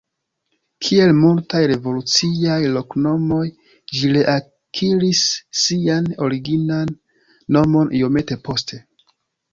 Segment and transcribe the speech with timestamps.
[0.85, 3.43] Kiel multaj revoluciaj loknomoj,
[3.99, 5.23] ĝi reakiris
[5.65, 6.97] sian originan
[7.59, 8.85] nomon iomete poste.